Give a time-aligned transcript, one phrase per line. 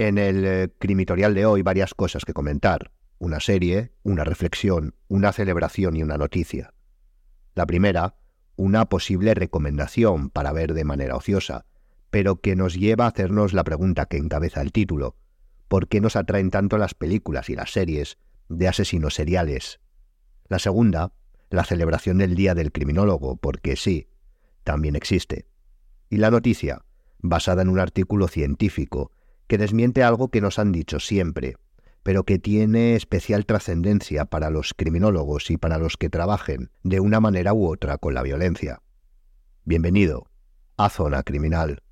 [0.00, 2.90] En el eh, crimitorial de hoy varias cosas que comentar.
[3.18, 6.72] Una serie, una reflexión, una celebración y una noticia.
[7.54, 8.14] La primera,
[8.56, 11.66] una posible recomendación para ver de manera ociosa,
[12.08, 15.16] pero que nos lleva a hacernos la pregunta que encabeza el título.
[15.68, 18.16] ¿Por qué nos atraen tanto las películas y las series
[18.48, 19.80] de asesinos seriales?
[20.48, 21.12] La segunda,
[21.50, 24.08] la celebración del Día del Criminólogo, porque sí,
[24.64, 25.44] también existe.
[26.08, 26.86] Y la noticia,
[27.18, 29.12] basada en un artículo científico
[29.50, 31.56] que desmiente algo que nos han dicho siempre,
[32.04, 37.18] pero que tiene especial trascendencia para los criminólogos y para los que trabajen de una
[37.18, 38.80] manera u otra con la violencia.
[39.64, 40.28] Bienvenido
[40.76, 41.82] a Zona Criminal.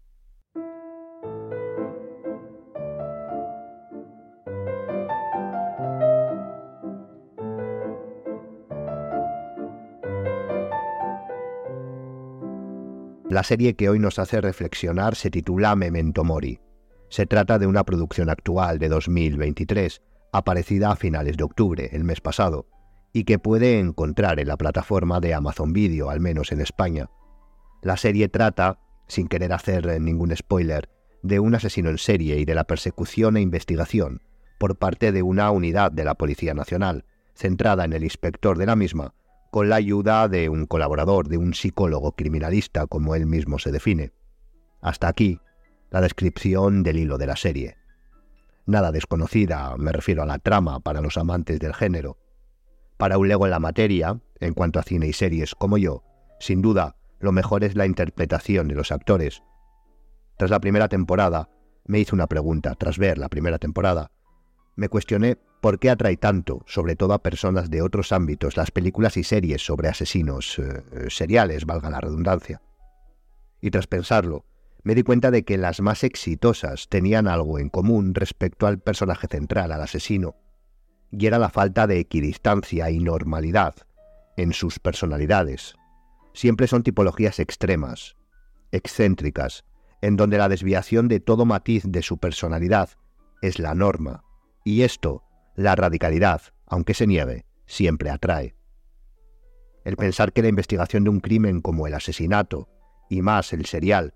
[13.29, 16.61] La serie que hoy nos hace reflexionar se titula Memento Mori.
[17.11, 22.20] Se trata de una producción actual de 2023, aparecida a finales de octubre, el mes
[22.20, 22.67] pasado,
[23.12, 27.09] y que puede encontrar en la plataforma de Amazon Video, al menos en España.
[27.83, 30.91] La serie trata, sin querer hacer ningún spoiler,
[31.23, 34.22] de un asesino en serie y de la persecución e investigación
[34.59, 38.77] por parte de una unidad de la Policía Nacional, centrada en el inspector de la
[38.77, 39.15] misma,
[39.50, 44.12] con la ayuda de un colaborador, de un psicólogo criminalista, como él mismo se define.
[44.81, 45.41] Hasta aquí
[45.91, 47.77] la descripción del hilo de la serie.
[48.67, 52.19] Nada desconocida, me refiero a la trama para los amantes del género.
[52.97, 56.03] Para un lego en la materia, en cuanto a cine y series como yo,
[56.41, 59.42] sin duda, lo mejor es la interpretación de los actores.
[60.36, 61.48] Tras la primera temporada,
[61.86, 64.11] me hice una pregunta, tras ver la primera temporada.
[64.77, 69.16] Me cuestioné ¿Por qué atrae tanto, sobre todo a personas de otros ámbitos, las películas
[69.16, 72.62] y series sobre asesinos eh, seriales, valga la redundancia?
[73.61, 74.44] Y tras pensarlo,
[74.89, 79.27] me di cuenta de que las más exitosas tenían algo en común respecto al personaje
[79.27, 80.36] central, al asesino,
[81.11, 83.75] y era la falta de equidistancia y normalidad
[84.38, 85.75] en sus personalidades.
[86.32, 88.16] Siempre son tipologías extremas,
[88.72, 89.62] excéntricas,
[90.00, 92.88] en donde la desviación de todo matiz de su personalidad
[93.43, 94.25] es la norma,
[94.65, 95.22] y esto
[95.55, 98.55] la radicalidad, aunque se nieve, siempre atrae.
[99.84, 102.70] El pensar que la investigación de un crimen como el asesinato,
[103.10, 104.15] y más el serial,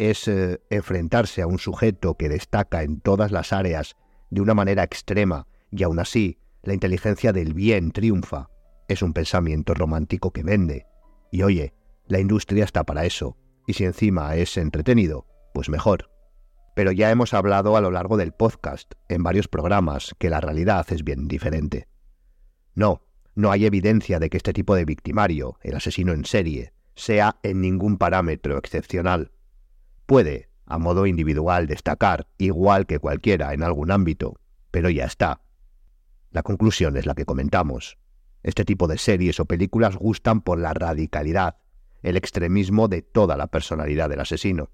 [0.00, 3.96] es eh, enfrentarse a un sujeto que destaca en todas las áreas
[4.30, 8.50] de una manera extrema y aún así la inteligencia del bien triunfa,
[8.88, 10.86] es un pensamiento romántico que vende.
[11.30, 11.74] Y oye,
[12.06, 16.10] la industria está para eso, y si encima es entretenido, pues mejor
[16.74, 20.86] pero ya hemos hablado a lo largo del podcast, en varios programas, que la realidad
[20.90, 21.88] es bien diferente.
[22.74, 23.02] No,
[23.34, 27.60] no hay evidencia de que este tipo de victimario, el asesino en serie, sea en
[27.60, 29.32] ningún parámetro excepcional.
[30.10, 34.40] Puede, a modo individual, destacar, igual que cualquiera en algún ámbito,
[34.72, 35.40] pero ya está.
[36.32, 37.96] La conclusión es la que comentamos.
[38.42, 41.58] Este tipo de series o películas gustan por la radicalidad,
[42.02, 44.70] el extremismo de toda la personalidad del asesino.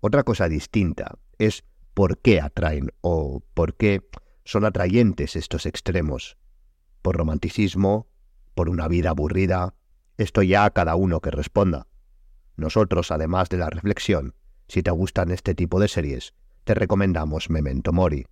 [0.00, 4.08] Otra cosa distinta es por qué atraen o por qué
[4.46, 6.38] son atrayentes estos extremos.
[7.02, 8.08] Por romanticismo,
[8.54, 9.74] por una vida aburrida,
[10.16, 11.86] esto ya a cada uno que responda.
[12.56, 14.34] Nosotros, además de la reflexión,
[14.66, 16.34] si te gustan este tipo de series,
[16.64, 18.26] te recomendamos Memento Mori.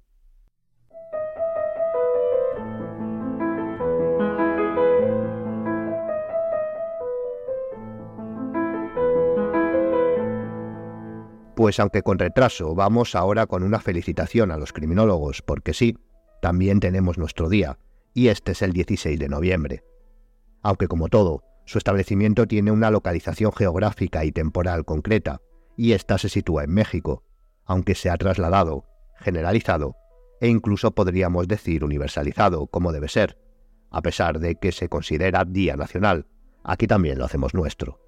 [11.54, 15.96] Pues aunque con retraso, vamos ahora con una felicitación a los criminólogos, porque sí,
[16.42, 17.78] también tenemos nuestro día,
[18.12, 19.84] y este es el 16 de noviembre.
[20.62, 25.40] Aunque como todo, su establecimiento tiene una localización geográfica y temporal concreta,
[25.76, 27.24] y ésta se sitúa en México,
[27.64, 28.84] aunque se ha trasladado,
[29.18, 29.96] generalizado,
[30.40, 33.38] e incluso podríamos decir universalizado, como debe ser,
[33.90, 36.26] a pesar de que se considera Día Nacional.
[36.62, 38.00] Aquí también lo hacemos nuestro.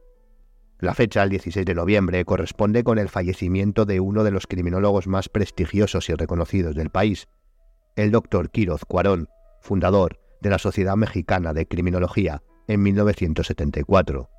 [0.78, 5.06] La fecha, el 16 de noviembre, corresponde con el fallecimiento de uno de los criminólogos
[5.06, 7.28] más prestigiosos y reconocidos del país,
[7.96, 9.28] el doctor Quiroz Cuarón,
[9.62, 14.30] fundador de la Sociedad Mexicana de Criminología en 1974.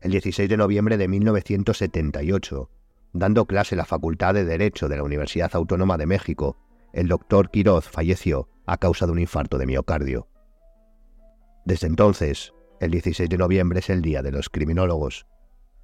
[0.00, 2.70] El 16 de noviembre de 1978,
[3.12, 6.58] dando clase en la Facultad de Derecho de la Universidad Autónoma de México,
[6.92, 10.28] el doctor Quiroz falleció a causa de un infarto de miocardio.
[11.64, 15.26] Desde entonces, el 16 de noviembre es el Día de los Criminólogos,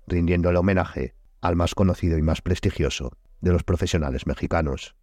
[0.06, 4.94] rindiendo el homenaje al más conocido y más prestigioso de los profesionales mexicanos.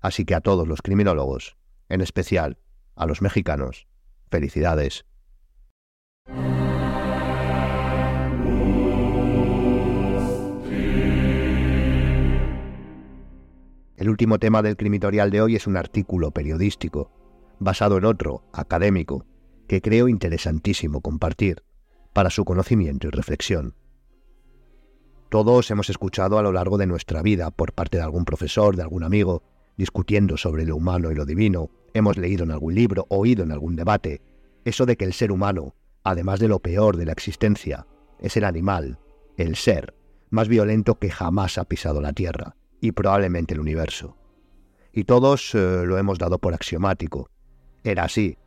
[0.00, 1.56] Así que a todos los criminólogos,
[1.88, 2.58] en especial
[2.94, 3.86] a los mexicanos,
[4.30, 5.04] felicidades.
[14.06, 17.10] El último tema del crimitorial de hoy es un artículo periodístico,
[17.58, 19.26] basado en otro, académico,
[19.66, 21.64] que creo interesantísimo compartir
[22.12, 23.74] para su conocimiento y reflexión.
[25.28, 28.82] Todos hemos escuchado a lo largo de nuestra vida por parte de algún profesor, de
[28.82, 29.42] algún amigo,
[29.76, 33.74] discutiendo sobre lo humano y lo divino, hemos leído en algún libro, oído en algún
[33.74, 34.22] debate,
[34.64, 35.74] eso de que el ser humano,
[36.04, 37.88] además de lo peor de la existencia,
[38.20, 39.00] es el animal,
[39.36, 39.96] el ser,
[40.30, 44.16] más violento que jamás ha pisado la Tierra, y probablemente el universo.
[44.92, 47.28] Y todos eh, lo hemos dado por axiomático.
[47.84, 48.38] Era así.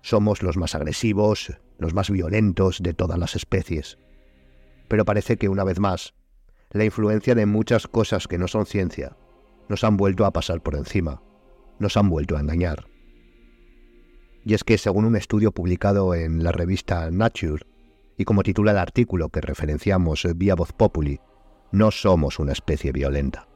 [0.00, 3.98] Somos los más agresivos, los más violentos de todas las especies.
[4.88, 6.14] Pero parece que una vez más,
[6.70, 9.16] la influencia de muchas cosas que no son ciencia
[9.68, 11.22] nos han vuelto a pasar por encima,
[11.78, 12.86] nos han vuelto a engañar.
[14.44, 17.64] Y es que según un estudio publicado en la revista Nature,
[18.16, 21.20] y como titula el artículo que referenciamos vía Voz Populi,
[21.70, 23.47] no somos una especie violenta.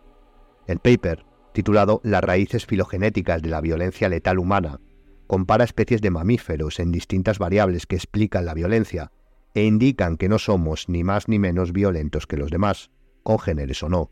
[0.66, 4.80] El paper, titulado Las raíces filogenéticas de la violencia letal humana,
[5.26, 9.12] compara especies de mamíferos en distintas variables que explican la violencia
[9.54, 12.90] e indican que no somos ni más ni menos violentos que los demás,
[13.22, 14.10] congéneres o no.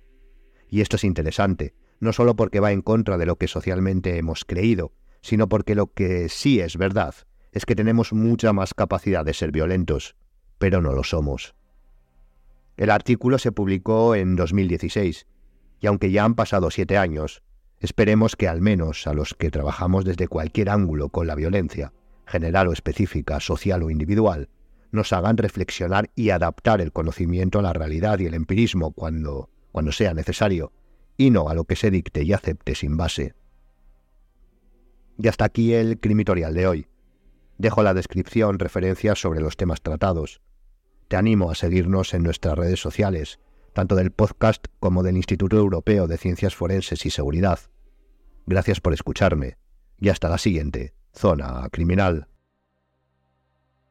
[0.69, 4.45] Y esto es interesante, no solo porque va en contra de lo que socialmente hemos
[4.45, 4.93] creído,
[5.23, 7.15] sino porque lo que sí es verdad
[7.53, 10.17] es que tenemos mucha más capacidad de ser violentos,
[10.59, 11.55] pero no lo somos.
[12.77, 15.27] El artículo se publicó en 2016,
[15.81, 17.43] y aunque ya han pasado siete años,
[17.79, 21.93] esperemos que al menos a los que trabajamos desde cualquier ángulo con la violencia,
[22.27, 24.49] general o específica, social o individual,
[24.93, 29.93] nos hagan reflexionar y adaptar el conocimiento a la realidad y el empirismo cuando, cuando
[29.93, 30.73] sea necesario,
[31.17, 33.35] y no a lo que se dicte y acepte sin base.
[35.19, 36.87] Y hasta aquí el crimitorial de hoy.
[37.59, 40.41] Dejo la descripción referencias sobre los temas tratados.
[41.09, 43.39] Te animo a seguirnos en nuestras redes sociales,
[43.73, 47.59] tanto del podcast como del Instituto Europeo de Ciencias Forenses y Seguridad.
[48.47, 49.57] Gracias por escucharme
[49.99, 52.29] y hasta la siguiente, Zona Criminal.